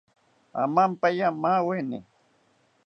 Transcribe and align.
Amampaya 0.61 1.27
maaweni 1.41 1.99